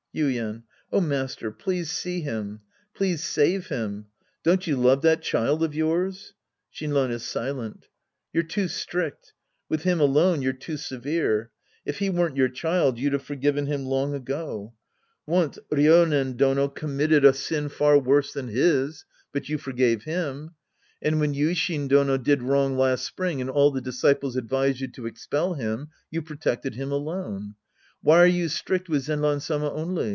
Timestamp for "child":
5.21-5.63, 12.49-12.99